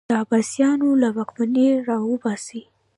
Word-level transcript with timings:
د 0.09 0.11
عباسیانو 0.23 0.89
له 1.01 1.09
واکمني 1.17 1.67
راوباسي 1.89 2.61